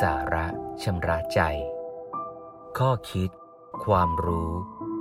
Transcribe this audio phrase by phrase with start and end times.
[0.00, 0.46] สาระ
[0.82, 1.40] ชำระใจ
[2.78, 3.30] ข้อคิด
[3.84, 4.50] ความรู้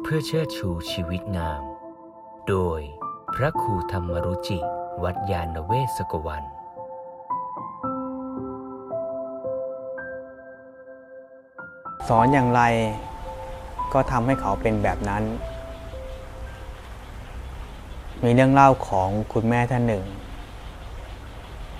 [0.02, 1.64] เพื่อเชิดชูชีวิตงาม
[2.48, 2.80] โดย
[3.36, 4.60] พระครูธรรมรุจิ
[5.04, 6.44] วัดยาณเวศกวัน
[12.08, 12.62] สอนอย่างไร
[13.94, 15.24] ก็ทำให้เขาเป็นแบบนั้น
[18.24, 20.06] มีเรื่องเล่าของคุณแม่ท่านหนึ่ง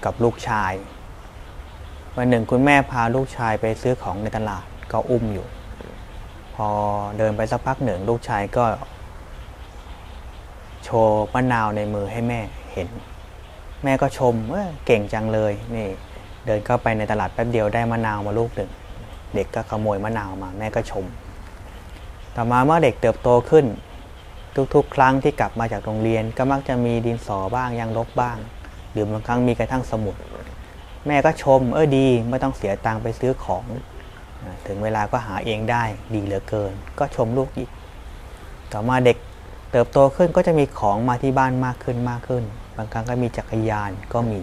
[0.04, 0.74] กับลูกชาย
[2.18, 5.48] วันหนึ่งคุณแม่พาลูกชายไปซื้อของในตลาดก็อุ้มอยู่
[6.56, 6.68] พอ
[7.18, 8.66] เดินไปสักพักหนึ่งลูกชายก็
[10.84, 12.40] โชว์มะนาวในมือให้แม่
[12.74, 12.88] เห็น
[13.84, 15.88] แม่ก็ชมเเก่งจังเลยนี่
[16.46, 18.72] เดินเข้าไปในตลาดแป๊บเดียวได้มะนาวมาลูกหนึ่ง
[19.36, 21.06] เด็กก็ขโมยมะนาวมา แม่ก็ชม
[22.36, 23.66] ต่อมาเมื่อเด็กเติบโตขึ้น
[24.74, 28.38] ทุกๆ ครั้งที่กลับมาจากโรงเรียน ก็มักจะมีดินสอบ้างยางลบบ้าง
[28.92, 30.16] หรือบางครั้งมีกระทั่งสมุด
[31.08, 33.66] แม่ก็ชมเออดีไม่ต้องเสียตังค์ไปซื้อของ
[34.68, 37.70] ถึงเวลาก็หาเองได้ดีเหลือเกิน ก็ชมลูกอีก
[38.72, 39.18] ต่อมาเด็ก
[39.72, 42.44] เติบโตขึ้นก็จะมีของมาที่บ้านมากขึ้นมากขึ้น
[42.78, 44.40] บางครั้งก็มีจักรยานก็มี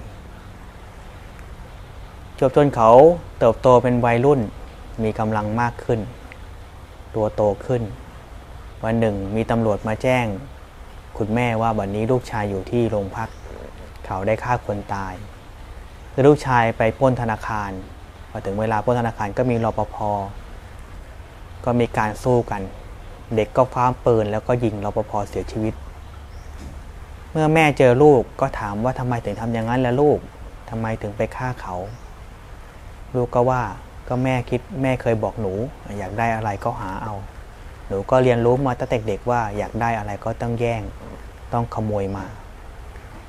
[2.38, 2.90] จบจนเขา
[3.38, 4.40] เติบโตเป็นวัยรุ่น
[5.04, 6.00] มีกำลังมากขึ้น
[7.14, 7.82] ตัวโตขึ้น
[8.84, 10.26] วันหนึ่งมีตำรวจมาแจ้ง
[11.18, 13.28] คุณแม่ว่าวันนี้ลูกชายอยู่ที่โรงพัก
[14.06, 15.14] เขาได้ฆ่าคนตาย
[16.26, 17.70] ลูกชายไปป้นธนาคาร
[18.30, 19.96] พอถึงเวลาป้นธนาคารก็มีรปภ
[21.64, 22.62] ก็มีการสู้กัน
[23.34, 25.74] เด็กก็ฟ้าปืนแล้วก็ยิงรปภเสียชีวิต
[27.30, 30.18] เมื่อแม่เจอลูกก็ถามว่าทำไมถึงทำอย่างนั้นล้วลูก
[30.70, 31.76] ทำไมถึงไปฆ่าเขา
[33.14, 33.62] ลูกก็ว่า
[34.08, 35.52] ก็แม่คิดแม่เคยบอกหนู
[35.98, 37.14] อยากได้อะไรก็หาเอา
[37.88, 40.82] หนูก็เรียนรู้มาตั้งแต่เด็กว่าอยากได้อะไรก็ต้องแย่ง
[41.52, 42.26] ต้องขโมยมา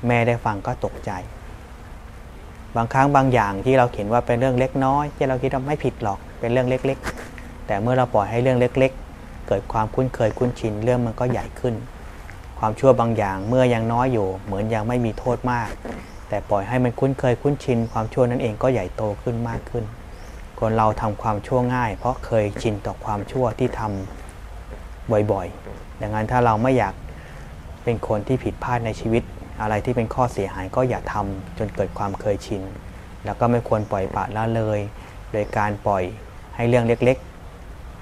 [0.06, 1.10] แม่ได้ฟังก็ตกใจ
[2.76, 6.98] บางครั้งบางอย่างที่เราเห็นว่าเป็นเรื่องเล็กน้อย ที่เราคิดว่าไม่ผิดหรอกเป็นเรื่องเล็ก
[7.32, 11.74] ๆ แต่เมื่อเราปล่อยให้เรื่องเล็ก ๆ เกิดความคุ้นเคยคุ้นชินเรื่องมันก็ใหญ่ขึ้น
[12.58, 15.68] ความชั่วบางอย่างเมื่อยังน้อยอยู่ เหมือนยังไม่มีโทษมาก
[16.28, 19.84] แต่ปล่อยให้มันคุ้นเคยคุ้นชิน ความชั่วนั้นเองก็ใหญ่โตขึ้นมากขึ้น
[20.60, 26.94] คนเราทำความชั่วง่าย เพราะเคยชินต่อความชั่วที่ทำบ่อยๆดังนั้นถ้าเราไม่อยาก
[27.84, 29.22] เป็นคนที่ผิดพลาดในชีวิต
[29.60, 32.62] อะไรที่เป็นข้อเสียหายก็อย่าทำจนเกิดความเคยชิน
[33.24, 34.80] แล้วก็ไม่ควรปล่อยปละละเลย
[35.32, 36.02] โดยการปล่อย
[36.56, 37.16] ให้เรื่องเล็ก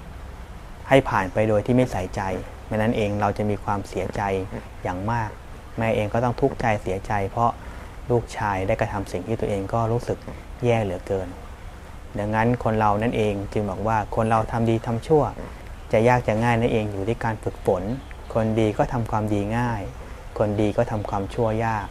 [0.02, 2.20] ๆ ให้ผ่านไปโดยที่ไม่ใส่ใจ
[2.66, 4.22] ไม่นั้นเองเราจะมีความเสียใจ
[4.82, 5.30] อย่างมาก
[5.78, 7.50] แม่เองก็ต้องทุกข์ใจเสียใจ เพราะ
[8.10, 10.19] ลูกชายได้กระทำสิ่งที่ตัวเองก็รู้สึก
[10.64, 11.28] แย่เหลือเกิน
[12.19, 15.22] ดังนั้นคนเรานั่นเองจึงบอกว่าคนเราทำดีทำชั่ว
[15.92, 17.82] จะยากจะง่ายนั่นเองอยู่ที่การฝึกฝน
[18.34, 19.82] คนดีก็ทำความดีง่าย
[20.38, 21.88] คนดีก็ทำความชั่วยาก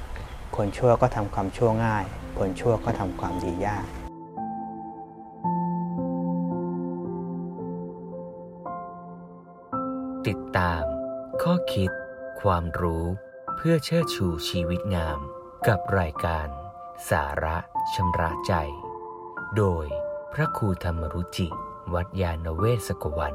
[0.55, 2.05] คนชั่วก็ทำความชั่วง่าย
[2.39, 3.85] คนชั่วก็ทำความดียาก
[10.27, 10.83] ติดตาม
[11.41, 11.91] ข้อคิด
[12.41, 13.05] ความรู้
[13.55, 15.19] เพื่อเชิดชูชีวิตงาม
[15.67, 16.47] กับรายการ
[17.09, 17.57] สาระ
[17.93, 18.53] ชำระใจ
[19.57, 19.85] โดย
[20.33, 21.47] พระครูธรรมรุจิ
[21.93, 23.33] วัดยาณเวศกวัน